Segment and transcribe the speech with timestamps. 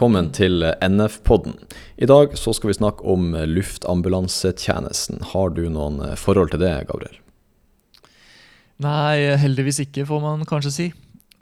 [0.00, 1.58] Velkommen til NF-podden.
[2.00, 5.18] I dag så skal vi snakke om luftambulansetjenesten.
[5.34, 7.18] Har du noen forhold til det, Gabriel?
[8.80, 10.86] Nei, heldigvis ikke, får man kanskje si.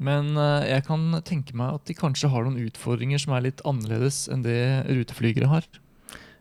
[0.03, 3.63] Men eh, jeg kan tenke meg at de kanskje har noen utfordringer som er litt
[3.63, 4.59] annerledes enn det
[4.91, 5.71] ruteflygere har.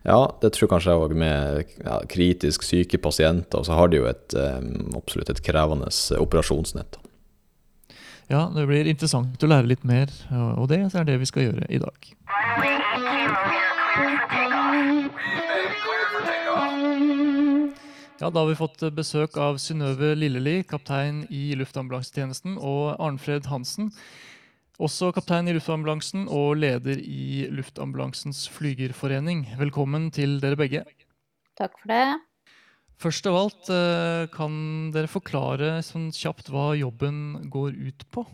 [0.02, 3.62] Ja, det tror kanskje jeg òg med ja, kritisk syke pasienter.
[3.62, 6.98] Og så har de jo et, um, absolutt et krevende operasjonsnett.
[8.28, 10.12] Ja, det blir interessant å lære litt mer,
[10.60, 12.08] og det er det vi skal gjøre i dag.
[18.18, 23.94] Ja, Da har vi fått besøk av Synnøve Lilleli, kaptein i luftambulansetjenesten, og Arnfred Hansen,
[24.78, 29.48] også kaptein i luftambulansen og leder i Luftambulansens flygerforening.
[29.58, 30.84] Velkommen til dere begge.
[31.58, 32.18] Takk for det.
[32.98, 38.26] Først av alt, eh, kan dere forklare sånn kjapt hva jobben går ut på?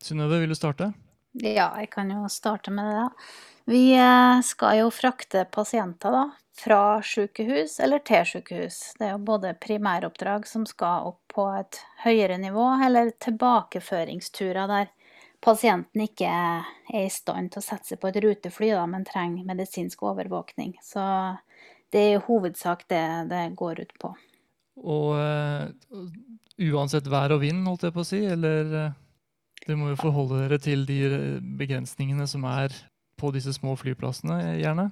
[0.00, 0.94] Synnøve, vil du starte?
[1.36, 3.10] Ja, jeg kan jo starte med det.
[3.68, 6.24] Vi eh, skal jo frakte pasienter da,
[6.56, 8.78] fra sykehus eller til sykehus.
[8.96, 14.92] Det er jo både primæroppdrag som skal opp på et høyere nivå, eller tilbakeføringsturer der
[15.44, 19.44] pasienten ikke er i stand til å sette seg på et rutefly, da, men trenger
[19.44, 20.78] medisinsk overvåkning.
[20.80, 21.04] Så
[21.96, 24.12] det er i hovedsak det det går ut på.
[24.84, 26.04] Og uh,
[26.68, 28.92] uansett vær og vind, holdt jeg på å si, eller uh,
[29.64, 31.00] dere må jo forholde dere til de
[31.58, 32.74] begrensningene som er
[33.16, 34.90] på disse små flyplassene, gjerne?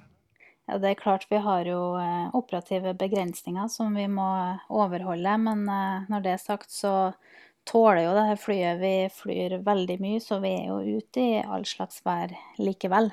[0.65, 4.27] Ja, det er klart vi har jo uh, operative begrensninger som vi må
[4.73, 5.67] overholde, men
[6.09, 7.13] når det er sagt, så
[7.69, 8.81] tåler jo dette flyet.
[8.81, 13.11] Vi flyr veldig mye, så vi er jo ute i all slags vær likevel.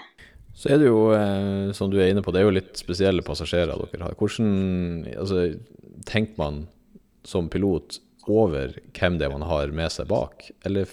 [0.55, 3.25] Så er det jo, eh, som du er inne på, det er jo litt spesielle
[3.25, 4.17] passasjerer dere har.
[4.19, 5.47] Hvordan altså,
[6.09, 6.67] tenker man
[7.25, 8.01] som pilot
[8.31, 10.51] over hvem det er man har med seg bak?
[10.67, 10.91] Eller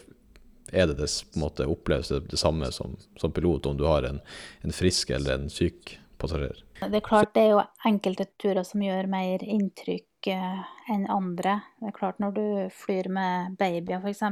[0.72, 3.86] er det, det på en måte, oppleves det, det samme som, som, pilot om du
[3.90, 4.22] har en,
[4.62, 6.64] en, frisk eller en syk passasjer?
[6.80, 10.62] Det er klart det er jo enkelte turer som gjør mer inntrykk eh,
[10.94, 11.60] enn andre.
[11.82, 14.24] Det er klart når du flyr med babyer f.eks.,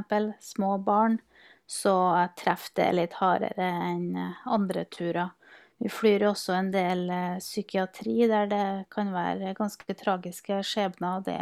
[0.54, 1.20] små barn,
[1.68, 1.94] så
[2.40, 5.34] treffer det litt hardere enn eh, andre turer.
[5.78, 11.26] Vi flyr også en del eh, psykiatri der det kan være ganske tragiske skjebner.
[11.28, 11.42] det,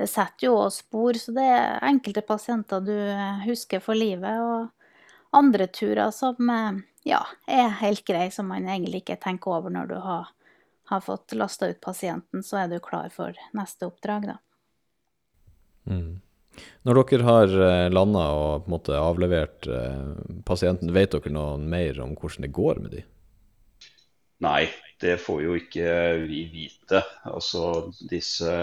[0.00, 4.40] det setter jo også spor, så det er enkelte pasienter du eh, husker for livet.
[4.40, 6.40] Og andre turer som
[7.04, 10.32] ja, er helt greie, som man egentlig ikke tenker over når du har,
[10.88, 14.40] har fått lasta ut pasienten, så er du klar for neste oppdrag, da.
[15.88, 16.20] Mm.
[16.86, 20.14] Når dere har eh, landa og på en måte avlevert eh,
[20.46, 23.04] pasienten, vet dere noe mer om hvordan det går med de?
[24.42, 24.66] Nei,
[25.02, 25.92] det får jo ikke
[26.26, 27.04] vi vite.
[27.30, 28.56] Altså disse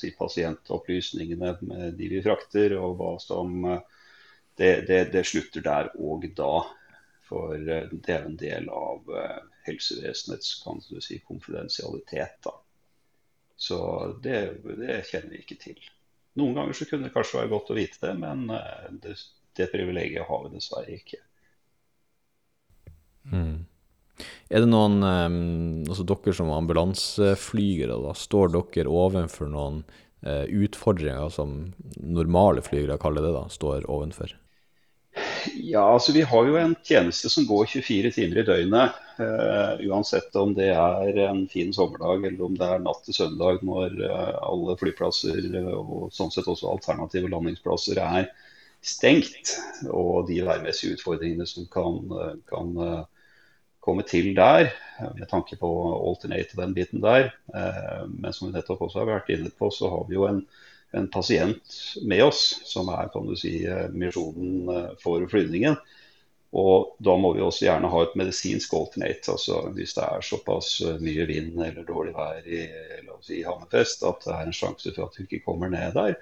[0.00, 3.58] si, pasientopplysningene med de vi frakter, og hva som
[4.56, 6.54] det, det, det slutter der og da.
[7.28, 9.12] For eh, det er en del av
[9.68, 12.40] helsevesenets kan du si, konfidensialitet.
[12.48, 12.56] Da.
[13.56, 13.78] Så
[14.24, 15.84] det, det kjenner vi ikke til.
[16.40, 19.14] Noen ganger så kunne det kanskje være godt å vite det, men eh, det,
[19.58, 21.20] det privilegiet har vi dessverre ikke.
[23.30, 23.64] Mm.
[24.52, 25.36] Er det noen um,
[25.88, 29.80] altså Dere som ambulanseflygere, da, står dere overfor noen
[30.26, 31.56] uh, utfordringer som
[31.98, 34.36] normale flygere, kaller det da, står overfor?
[35.52, 39.00] Ja, altså Vi har jo en tjeneste som går 24 timer i døgnet.
[39.14, 43.60] Uh, uansett om det er en fin sommerdag eller om det er natt til søndag
[43.62, 48.30] når uh, alle flyplasser uh, og sånn sett også alternative landingsplasser er
[48.84, 49.54] stengt.
[49.86, 52.02] Og de værmessige utfordringene som kan,
[52.50, 52.74] kan
[53.84, 54.68] komme til der,
[55.16, 57.30] med tanke på alternate og den biten der.
[58.10, 60.42] men som vi nettopp også har vært inne på, så har vi jo en
[60.94, 65.76] en pasient med oss, som er kan du si, eh, misjonen eh, for flyvningen.
[66.54, 69.32] Og da må vi også gjerne ha et medisinsk alternate.
[69.32, 72.68] altså Hvis det er såpass eh, mye vind eller dårlig vær i
[73.24, 76.14] si, Hammerfest at det er en sjanse for at du ikke kommer ned der,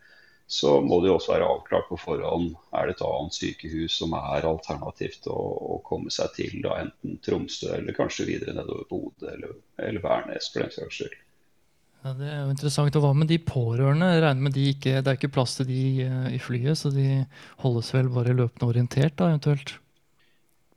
[0.53, 4.45] så må det også være avklart på forhånd er det et annet sykehus som er
[4.49, 5.37] alternativt å,
[5.77, 10.51] å komme seg til, da enten Tromsø eller kanskje videre nedover Bodø eller, eller Værnes
[10.53, 11.17] for den saks skyld.
[12.03, 12.97] Ja, Det er jo interessant.
[12.99, 14.11] Og hva med de pårørende?
[14.11, 16.91] Jeg regner med de ikke, Det er ikke plass til de eh, i flyet, så
[16.91, 17.25] de
[17.63, 19.77] holdes vel bare løpende orientert, da, eventuelt?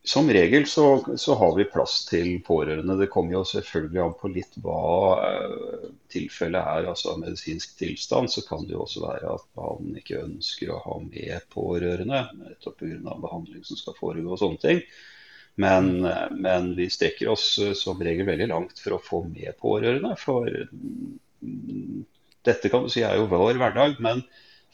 [0.06, 2.94] Som regel så, så, har vi plass til pårørende.
[3.00, 4.83] Det kommer jo selvfølgelig an på litt hva
[5.18, 6.89] uh, tilfellet er.
[6.92, 11.00] altså Medisinsk tilstand så kan det jo også være at man ikke ønsker å ha
[11.07, 12.21] med pårørende.
[12.38, 13.18] Nettopp pga.
[13.25, 14.86] behandling som skal foregå og sånne ting.
[15.56, 16.02] Men,
[16.36, 20.16] men, vi strekker oss eh, som regel veldig langt for å få med pårørende.
[20.19, 22.02] For mm,
[22.48, 24.25] dette kan du si er jo vår hverdag, men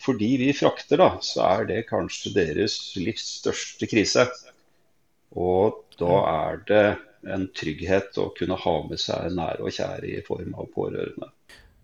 [0.01, 4.25] fordi vi frakter, da, så er det kanskje deres livs største krise.
[5.37, 6.85] Og da er det
[7.29, 11.29] en trygghet å kunne ha med seg nære og kjære i form av pårørende.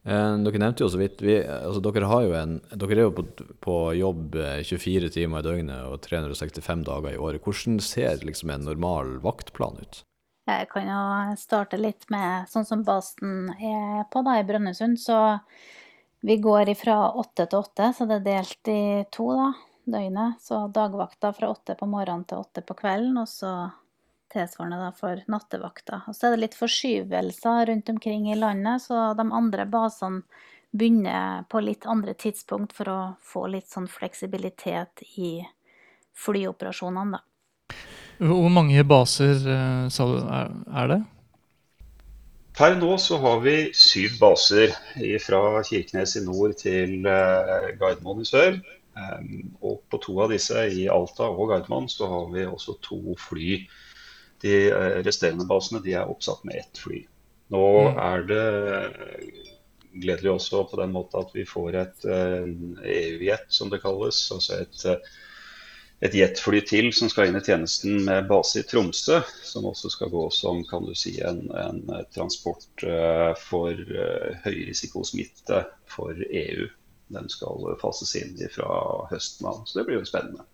[0.07, 2.07] Eh, dere nevnte jo så vidt vi, altså dere,
[2.39, 3.25] en, dere er jo på,
[3.63, 7.43] på, jobb 24 timer i døgnet og 365 dager i året.
[7.43, 10.03] Hvordan ser liksom en normal vaktplan ut?
[10.47, 11.01] Jeg kan jo
[11.35, 14.95] starte litt med sånn som basen er på da, i Brønnøysund.
[15.01, 15.17] Så
[16.23, 19.49] vi går fra åtte til åtte, så det er delt i to da,
[19.97, 20.39] døgnet.
[20.39, 23.51] Så dagvakta fra åtte på morgenen til åtte på kvelden, og så
[24.33, 26.03] tilsvarende da for nattevakta.
[26.07, 30.23] Og så er det litt forskyvelser rundt omkring i landet, så de andre basene
[30.77, 35.39] begynner på litt andre tidspunkt for å få litt sånn fleksibilitet i
[36.17, 37.23] flyoperasjonene, da.
[38.17, 39.99] Hvor mange baser eh,
[40.81, 41.01] er det?
[42.57, 44.73] Per nå så har vi syv baser
[45.21, 48.57] fra Kirkenes i nord til eh, Gardermoen i sør.
[49.61, 53.59] Og på to av disse, i Alta og Gardermoen, så har vi også to fly.
[54.43, 57.03] De eh, resterende basene de er oppsatt med ett fly.
[57.53, 58.01] Nå mm.
[58.03, 58.47] er det
[59.97, 64.19] gledelig også på den måten at vi får et EU-jet, e som det kalles.
[64.35, 65.07] Altså et
[66.05, 69.17] et jetfly til som skal inn i tjenesten med base i Tromsø.
[69.41, 71.79] Som også skal gå som kan du si, en, en
[72.13, 72.83] transport
[73.41, 73.81] for
[74.43, 76.67] høyrisikosmitte for EU.
[77.15, 78.69] Den skal fases inn fra
[79.11, 80.45] høsten av, så det blir jo spennende.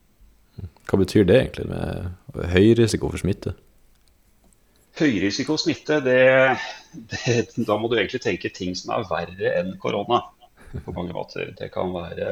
[0.85, 3.55] Hva betyr det egentlig med høy risiko for smitte?
[4.99, 6.21] Høyrisiko smitte, det,
[6.93, 10.21] det, da må du egentlig tenke ting som er verre enn korona.
[10.85, 11.53] på mange måter.
[11.57, 12.29] Det kan være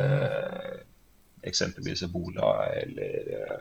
[1.45, 3.57] eksempelvis ebola eller, eh,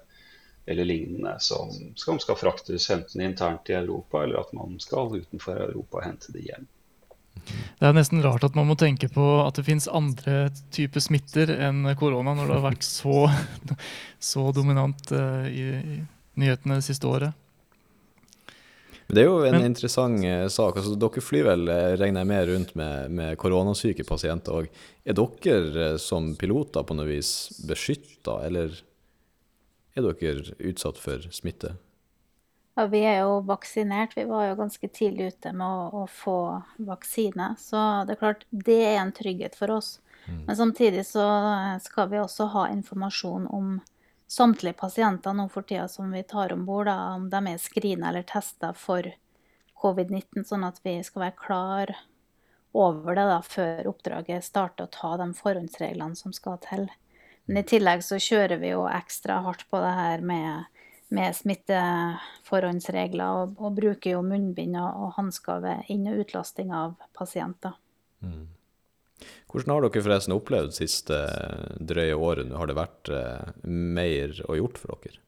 [0.66, 5.56] eller lignende, som, skal, skal fraktes enten internt i Europa, eller at man skal utenfor
[5.56, 6.68] Europa og hente det hjem.
[7.80, 11.52] Det er nesten rart at man må tenke på at det finnes andre typer smitter
[11.56, 13.22] enn korona, når det har vært så,
[14.32, 16.00] så dominant uh, i, i,
[16.40, 17.36] nyhetene det siste året.
[19.10, 20.78] Det er jo en Men, interessant uh, sak.
[20.80, 21.66] Altså, dere flyr vel,
[22.00, 24.62] regner jeg med, rundt med, med koronasyke pasienter.
[24.62, 24.80] òg.
[25.04, 28.78] er dere uh, som piloter på noe vis beskytta, eller
[29.96, 31.74] er dere utsatt for smitte?
[32.78, 34.14] Ja, vi er jo vaksinert.
[34.16, 36.38] Vi var jo ganske tidlig ute med å, å få
[36.86, 37.54] vaksine.
[37.58, 39.98] Så det er klart, det er en trygghet for oss.
[40.26, 40.44] Mm.
[40.46, 41.26] Men samtidig så
[41.82, 43.80] skal vi også ha informasjon om
[44.30, 48.22] samtlige pasienter nå for tida som vi tar om bord, om de er screena eller
[48.22, 49.02] testa for
[49.82, 51.94] covid-19, sånn at vi skal være klar
[52.76, 56.86] over det da, før oppdraget starter, og ta de forhåndsreglene som skal til.
[57.48, 60.68] Men i tillegg så kjører vi jo ekstra hardt på det her med,
[61.10, 66.94] med smitteforhåndsregler, og, og, bruker jo munnbind og, og hansker ved inn- og utlasting av
[67.18, 67.74] pasienter.
[68.22, 68.46] Mm.
[69.50, 71.18] Hvordan har dere forresten opplevd siste
[71.80, 72.52] drøye året?
[72.56, 75.20] Har det vært eh, mer å gjort for dere?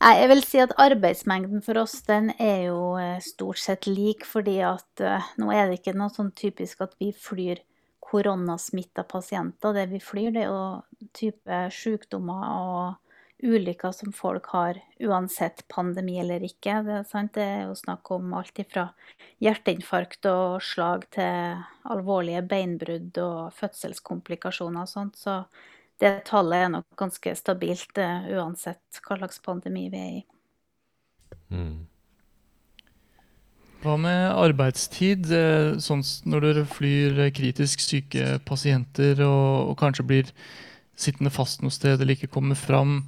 [0.00, 4.60] Jeg vil si at arbeidsmengden for oss den er jo eh, stort sett lik, fordi
[4.64, 5.04] at
[5.40, 7.60] nå er det ikke noe sånn typisk at vi flyr
[8.10, 9.76] koronasmitta pasienter.
[9.76, 13.09] Det vi flyr, det er jo type sykdommer og
[13.42, 16.80] ulykker som folk har, uansett pandemi eller ikke.
[16.86, 18.86] Det er, det er jo snakk om alt fra
[19.42, 21.60] hjerteinfarkt og slag til
[21.90, 25.20] alvorlige beinbrudd og fødselskomplikasjoner og sånt.
[25.20, 25.42] Så
[26.00, 30.24] det tallet er nok ganske stabilt uh, uansett hva slags pandemi vi er i.
[31.50, 31.78] Mm.
[33.80, 35.30] Hva med arbeidstid?
[35.32, 40.34] Eh, sånn når dere flyr kritisk syke pasienter og, og kanskje blir
[41.00, 42.98] sittende fast noe sted eller ikke kommer fram.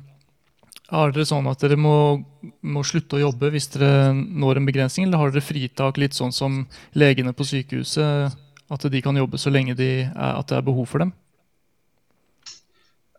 [0.92, 2.20] Har dere sånn at dere må,
[2.60, 6.34] må, slutte å jobbe hvis dere når en begrensning, eller har dere fritak litt sånn
[6.36, 8.36] som legene på sykehuset,
[8.72, 11.14] at de kan jobbe så lenge de er, at det er behov for dem?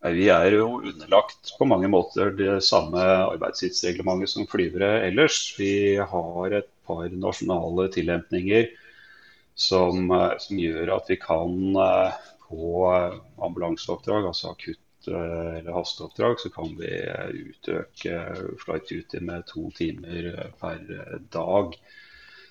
[0.04, 5.40] Vi er jo underlagt på mange måter det samme arbeidstidsreglementet som flyvere ellers.
[5.58, 8.68] Vi har et par nasjonale tillempninger
[9.56, 10.12] som,
[10.44, 11.56] som gjør at vi kan
[11.88, 12.84] eh, på
[13.48, 16.92] ambulanseoppdrag, altså akutt Eh, eller hasteoppdrag, så kan vi
[17.34, 20.82] utøke utöke flight duty med to timer eh, per
[21.32, 21.78] dag.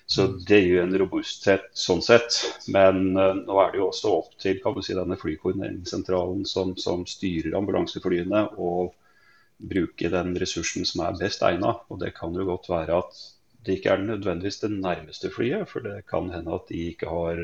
[0.05, 0.39] Så mm.
[0.47, 2.39] det jo en robusthet sånn sett.
[2.67, 7.05] Men nå er det jo også opp til kan du si, denne flykoordineringssentralen som, som
[7.07, 8.91] styrer ambulanseflyene, å
[9.63, 11.87] bruke den ressursen som er best egnet.
[11.89, 13.23] Og det kan jo godt være at
[13.63, 17.39] det ikke er nødvendigvis det nærmeste flyet, for det kan hende at de ikke har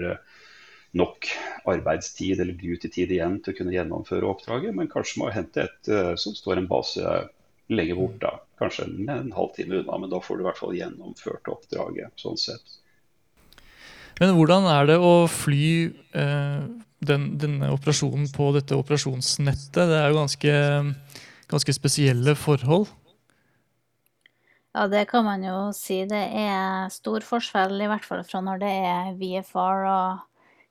[0.98, 1.28] nok
[1.70, 6.16] arbeidstid eller duty-tid igjen til å kunne gjennomføre oppdraget, men kanskje må hente et uh,
[6.18, 7.16] som står en base
[7.70, 8.34] lenger bort, da.
[8.58, 12.10] kanskje en, en halvtime unna, men da får du i hvert fall gjennomført oppdraget.
[12.18, 12.80] sånn sett.
[14.18, 15.68] Men hvordan er det å fly
[16.18, 16.64] eh,
[17.00, 19.80] den, denne operasjonen på dette operasjonsnettet.
[19.80, 20.56] Det er jo ganske,
[21.52, 22.90] ganske spesielle forhold.
[24.76, 26.04] Ja, det kan man jo si.
[26.08, 30.26] Det er stor forskjell, i hvert fall fra når det er VFR og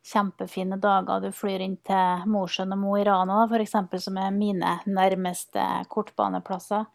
[0.06, 1.20] kjempefine dager.
[1.20, 6.88] Du flyr inn til Mosjøen og Mo i Rana, f.eks., som er mine nærmeste kortbaneplasser,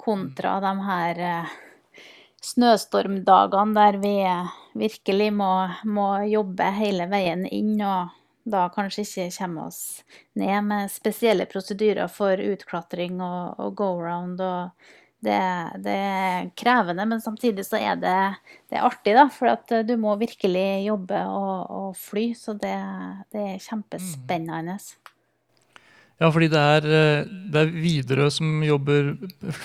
[0.00, 1.58] kontra de her eh,
[2.42, 4.14] snøstormdagene der vi
[4.80, 5.52] virkelig må,
[5.84, 7.76] må jobbe hele veien inn.
[7.80, 8.16] og
[8.50, 10.02] da kanskje ikke kommer oss
[10.38, 14.40] ned med spesielle prosedyrer for utklatring og, og go-around.
[14.40, 14.70] og
[15.24, 15.40] det,
[15.84, 18.16] det, er krevende, men samtidig så er det,
[18.70, 19.26] det er artig, da.
[19.32, 22.30] For at du må virkelig jobbe og, og fly.
[22.38, 22.76] Så det,
[23.34, 24.78] det, er kjempespennende.
[26.20, 26.88] Ja, fordi det er,
[27.52, 29.14] det er Widerøe som jobber,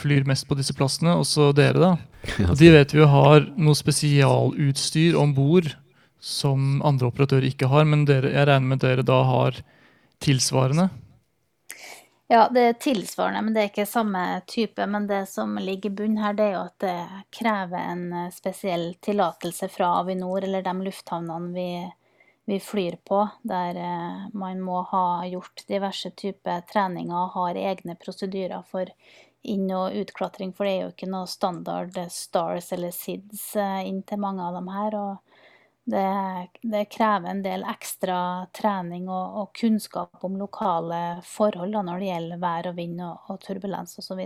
[0.01, 1.95] flyr mest på disse plassene, også dere, da.
[2.59, 5.71] De vet vi har noe spesialutstyr om bord
[6.25, 7.85] som andre operatører ikke har.
[7.87, 9.59] Men dere, jeg regner med dere da har
[10.23, 10.89] tilsvarende?
[12.27, 14.85] Ja, det er tilsvarende, men det er ikke samme type.
[14.89, 18.31] Men det som ligger i bunnen her, det er jo at det krever en eh,
[18.33, 21.67] spesiell tillatelse fra Avinor eller de lufthavnene vi,
[22.49, 27.93] vi flyr på, der eh, man må ha gjort diverse typer treninger og har egne
[28.01, 28.89] prosedyrer for
[29.45, 30.55] inn- og utklatring.
[30.57, 34.57] For det er jo ikke noe standard stars eller SIDS eh, inn til mange av
[34.57, 34.97] dem her.
[34.97, 35.34] og
[35.85, 38.17] det, det, krever en del ekstra
[38.57, 43.27] trening og, og kunnskap om lokale forhold da, når det gjelder vær og vind og,
[43.29, 44.23] og turbulens osv.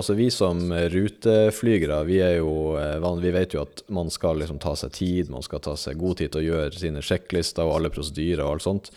[0.00, 4.72] Altså Vi som ruteflygere vi, jo, eh, vi vet jo at man skal liksom ta
[4.78, 7.92] seg tid, man skal ta seg god tid til å gjøre sine sjekklister og alle
[7.94, 8.90] prosedyrer og alt sånt.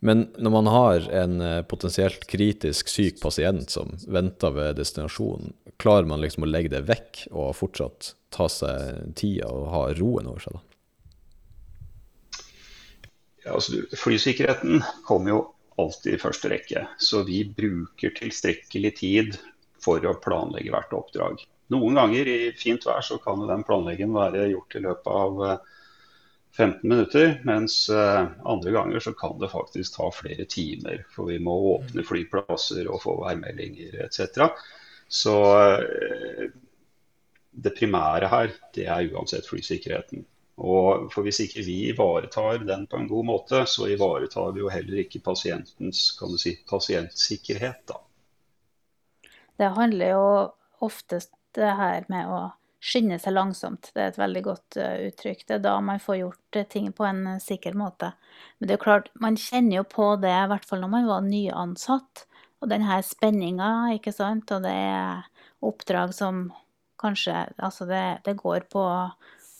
[0.00, 6.08] Men når man har en eh, potensielt kritisk syk pasient som venter ved destinasjonen, klarer
[6.08, 10.44] man liksom å legge det vekk og fortsatt ta seg tida og ha roen over
[10.44, 10.66] seg, da?
[13.44, 15.40] Ja, altså, flysikkerheten kommer jo
[15.80, 19.38] alltid i første rekke, så vi bruker tilstrekkelig tid
[19.80, 21.44] for å planlegge hvert oppdrag.
[21.72, 25.44] Noen ganger i fint vær så kan den planleggingen være gjort i løpet av
[26.56, 31.04] 15 eh, minutter, mens eh, andre ganger så kan det faktisk ta flere timer.
[31.14, 34.48] For vi må åpne flyplasser og få værmeldinger etc.
[35.08, 35.36] Så
[35.78, 36.50] eh,
[37.50, 40.26] det primære her, det er uansett flysikkerheten.
[40.60, 44.68] Og for Hvis ikke vi ivaretar den på en god måte, så ivaretar vi jo
[44.68, 47.80] heller ikke pasientens kan du si, pasientsikkerhet.
[47.88, 47.96] da.
[49.56, 50.26] Det handler jo
[50.80, 52.50] oftest det her med å
[52.80, 53.90] skynde seg langsomt.
[53.94, 55.44] Det er et veldig godt uh, uttrykk.
[55.46, 58.12] Det er da man får gjort uh, ting på en uh, sikker måte.
[58.58, 61.26] Men det er klart, man kjenner jo på det, i hvert fall når man var
[61.26, 62.24] nyansatt.
[62.60, 64.50] Og den her spenninga, ikke sant.
[64.56, 65.28] Og det er
[65.64, 66.48] oppdrag som
[67.00, 68.82] kanskje Altså, det, det går på,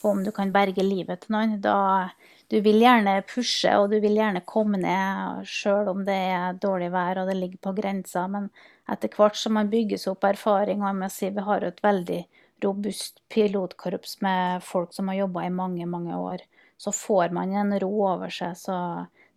[0.00, 1.58] på, om du kan berge livet til noen.
[1.64, 2.10] Da
[2.50, 6.88] Du vil gjerne pushe, og du vil gjerne komme ned sjøl om det er dårlig
[6.90, 8.48] vær og det ligger på grensa, men
[8.90, 11.78] etter hvert som man bygger seg opp erfaring, og jeg må si vi har et
[11.84, 12.18] veldig
[12.62, 16.44] robust pilotkorps med folk som har jobba i mange, mange år,
[16.80, 18.56] så får man en ro over seg.
[18.56, 18.76] så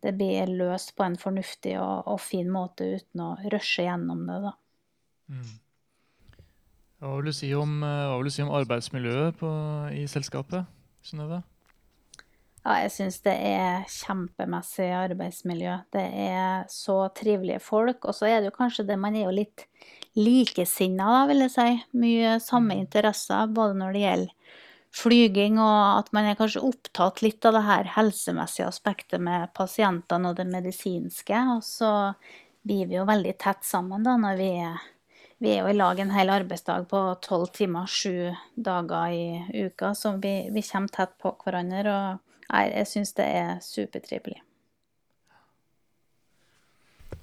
[0.03, 4.39] det blir løst på en fornuftig og, og fin måte uten å rushe gjennom det.
[4.43, 4.51] da.
[5.31, 5.53] Mm.
[7.03, 9.49] Hva vil du si om, eh, du si om arbeidsmiljøet på,
[9.95, 10.67] i selskapet,
[11.03, 11.41] Synnøve?
[12.63, 15.75] Ja, jeg syns det er kjempemessig arbeidsmiljø.
[15.91, 18.05] Det er så trivelige folk.
[18.07, 19.65] Og så er det jo kanskje det man er jo litt
[20.15, 21.67] likesinna, da, vil jeg si.
[21.99, 22.83] Mye samme mm.
[22.85, 24.61] interesser, både når det gjelder
[24.93, 30.31] flyging, og at man er kanskje opptatt litt av det her helsemessige aspektet med pasientene
[30.31, 31.43] og det medisinske.
[31.57, 31.91] Og så
[32.63, 34.83] blir vi jo veldig tett sammen da når vi er
[35.41, 39.93] vi er jo i lag en hel arbeidsdag på tolv timer, sju dager i uka,
[39.95, 41.83] så vi, vi kommer tett på hverandre.
[41.83, 44.41] Og jeg, jeg syns det er supertrivelig.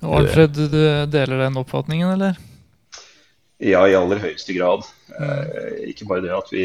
[0.00, 0.80] Og Alfred, du
[1.12, 2.38] deler den oppfatningen, eller?
[3.60, 4.86] Ja, i aller høyeste grad.
[5.12, 6.64] Eh, ikke bare det at vi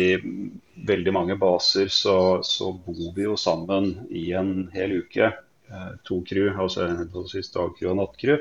[0.87, 5.33] veldig mange baser så, så, bor vi jo sammen i en hel uke.
[5.67, 8.39] Eh, to crew, altså henholdsvis dagcrew og nattcrew.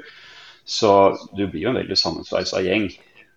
[0.65, 0.91] Så
[1.37, 2.89] du blir jo en veldig sammensveisa gjeng.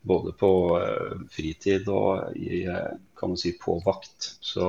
[0.07, 4.29] Både på uh, fritid og i, uh, kan man si, på vakt.
[4.39, 4.67] Så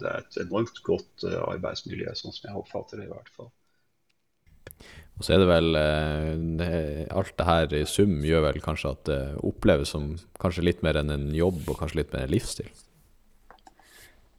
[0.00, 3.50] det er et enormt godt uh, arbeidsmiljø, sånn som jeg oppfatter det i hvert fall.
[5.18, 5.76] Og så er det vel
[6.60, 6.74] det,
[7.10, 11.00] Alt det her i sum gjør vel kanskje at det oppleves som kanskje litt mer
[11.00, 12.70] enn en jobb, og kanskje litt mer en livsstil?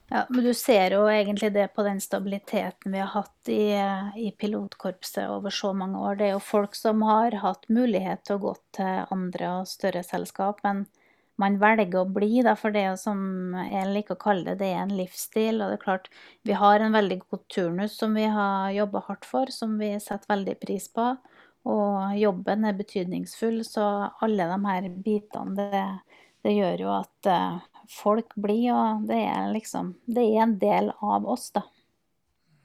[0.09, 3.75] Ja, men du ser jo egentlig det på den stabiliteten vi har hatt i,
[4.17, 6.17] i, pilotkorpset over så mange år.
[6.17, 10.01] Det er jo folk som har hatt mulighet til å gå til andre og større
[10.07, 10.87] selskap, men
[11.39, 13.19] man velger å bli, da, for det er jo som
[13.69, 15.61] jeg liker å kalle det, det er en livsstil.
[15.61, 16.09] Og det er klart,
[16.43, 20.33] vi har en veldig god turnus som vi har jobba hardt for, som vi setter
[20.33, 21.13] veldig pris på.
[21.69, 23.85] Og jobben er betydningsfull, så
[24.25, 25.85] alle de her bitene, det,
[26.43, 30.91] det gjør jo at uh, folk blir, og det er liksom Det er en del
[31.01, 31.65] av oss, da.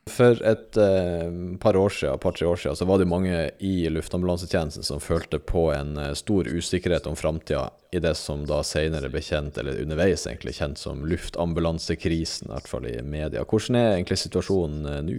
[0.04, 4.84] For et eh, par år siden, par-tre år siden så var det mange i luftambulansetjenesten
[4.84, 9.22] som følte på en eh, stor usikkerhet om framtida i det som da senere ble
[9.24, 13.46] kjent, eller underveis egentlig kjent som luftambulansekrisen, i hvert fall i media.
[13.48, 15.16] Hvordan er egentlig situasjonen eh, nå?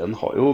[0.00, 0.48] Den har jo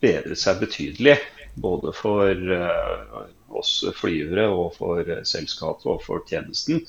[0.00, 1.16] bedret seg betydelig,
[1.54, 3.22] både for uh,
[3.60, 6.84] oss flyvere og for selskapet og for tjenesten.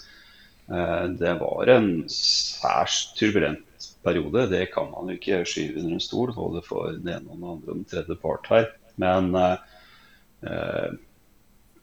[0.72, 4.48] Eh, det var en særs turbulent periode.
[4.48, 7.48] Det kan man jo ikke skyve under en stol, både for den ene og den
[7.56, 8.70] andre og den tredje part her.
[9.02, 10.94] Men eh,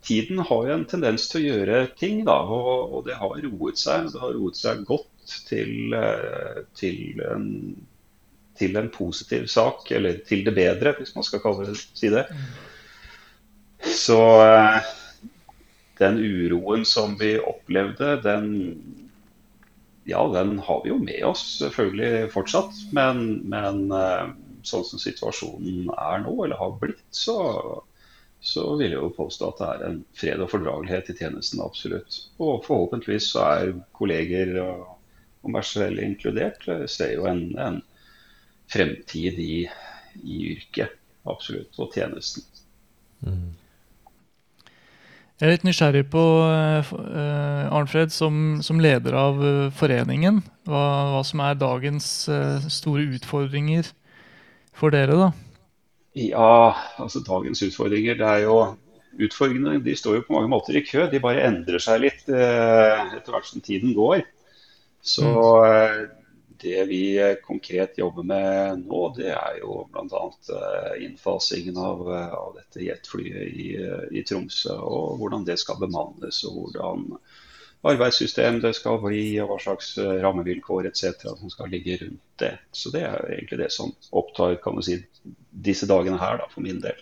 [0.05, 2.39] tiden har jo en tendens til å gjøre ting, da.
[2.47, 4.11] Og, og det har roet seg.
[4.15, 7.51] Det har roet seg godt til, eh, til, en,
[8.57, 12.25] til, en, positiv sak, eller til det bedre, hvis man skal kalle det, si det.
[13.85, 14.89] Så eh,
[15.99, 18.49] den uroen som vi opplevde, den
[20.09, 22.73] ja, den har vi jo med oss selvfølgelig fortsatt.
[22.97, 24.31] Men, men eh,
[24.65, 27.37] sånn som situasjonen er nå, eller har blitt, så,
[28.41, 32.23] så vil jeg jo påstå at det er en fred og fordragelighet i tjenesten, absolutt.
[32.41, 34.87] Og forhåpentligvis så er kolleger og,
[35.45, 37.83] og selv inkludert, eh, ser jo en, en
[38.73, 39.63] fremtid i,
[40.23, 40.97] i, yrket,
[41.29, 42.49] absolutt, og tjenesten.
[43.29, 43.53] Mm.
[45.39, 46.89] Jeg er litt nysgjerrig på uh,
[47.71, 50.41] Arnfred, som, som, leder av uh, foreningen.
[50.67, 53.87] Hva, hva, som er dagens uh, store utfordringer
[54.75, 55.31] for dere, da?
[56.19, 58.59] Ja, altså dagens utfordringer det er jo
[59.19, 61.09] Utfordringene de står jo på mange måter i kø.
[61.11, 64.21] De bare endrer seg litt etter hvert som tiden går.
[65.03, 66.18] Så mm
[66.61, 70.23] det vi eh, konkret jobber med nå, det er jo bl.a.
[70.55, 73.69] Eh, innfasingen av, eh, av dette jetflyet i,
[74.11, 74.75] i, Tromsø.
[74.75, 77.07] Og hvordan det skal bemannes, og hvordan
[77.89, 81.29] arbeidssystem det skal bli, og hva slags rammevilkår etc.
[81.39, 82.57] som skal ligge rundt det.
[82.75, 84.99] Så det er egentlig det som opptar kan du si,
[85.51, 86.99] disse dagene her, da, for min del.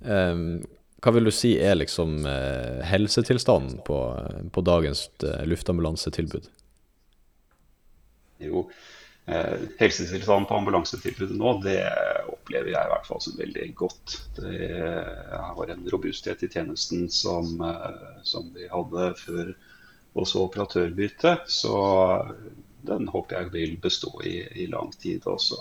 [0.00, 0.64] Um,
[1.04, 2.24] hva vil du si er liksom
[2.88, 4.00] helsetilstanden på,
[4.52, 5.06] på dagens
[5.44, 6.48] luftambulansetilbud?
[8.42, 8.66] Jo,
[9.26, 11.78] eh, helsetilstanden på ambulansetilbudet nå, det
[12.32, 14.18] opplever jeg i hvert fall som veldig godt.
[14.36, 14.58] Det
[15.32, 19.54] har en robusthet i tjenesten som, eh, som vi hadde før
[20.16, 21.48] også operatørbyttet.
[21.50, 21.74] Så
[22.86, 25.58] den håper jeg vil bestå i, i lang tid også.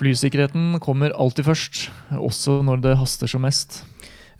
[0.00, 3.82] Flysikkerheten kommer alltid først, også når det haster som mest.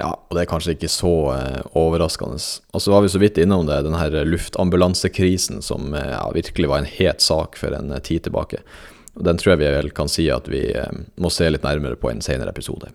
[0.01, 2.39] Ja, og det er kanskje ikke så eh, overraskende.
[2.73, 6.71] Og så var vi så vidt innom det, den her luftambulansekrisen som eh, ja, virkelig
[6.71, 8.63] var en het sak for en eh, tid tilbake.
[9.19, 10.63] Og Den tror jeg vi vel kan si at vi
[11.21, 12.89] må se litt nærmere på en senere episode.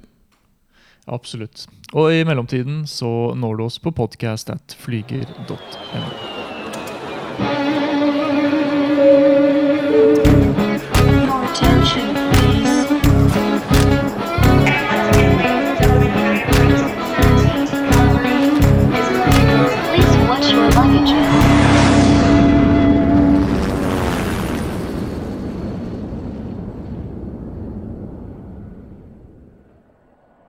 [1.05, 1.67] Absolutt.
[1.93, 5.55] Og i mellomtiden så når du oss på podcast at flyger.no.